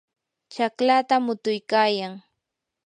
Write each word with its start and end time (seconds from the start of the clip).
chaqlata 0.53 1.15
mutuykayan. 1.25 2.13